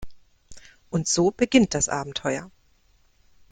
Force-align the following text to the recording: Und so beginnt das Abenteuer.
Und 0.89 1.07
so 1.07 1.29
beginnt 1.29 1.75
das 1.75 1.87
Abenteuer. 1.87 2.49